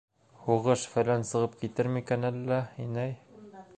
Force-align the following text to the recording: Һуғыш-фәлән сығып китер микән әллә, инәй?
Һуғыш-фәлән 0.45 1.27
сығып 1.31 1.57
китер 1.59 1.91
микән 1.99 2.29
әллә, 2.31 2.59
инәй? 2.87 3.15